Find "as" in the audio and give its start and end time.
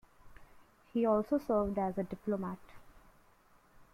1.77-1.95